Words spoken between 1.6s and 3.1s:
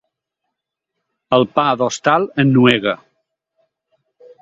d'hostal ennuega.